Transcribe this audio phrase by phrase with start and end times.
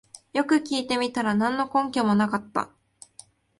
[0.33, 2.71] よく聞いてみたら何の根拠もなかった